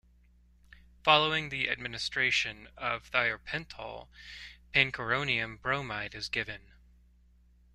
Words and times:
Following 1.03 1.49
the 1.49 1.69
administration 1.69 2.69
of 2.75 3.11
thiopental, 3.11 4.07
pancuronium 4.73 5.61
bromide 5.61 6.15
is 6.15 6.27
given. 6.27 6.71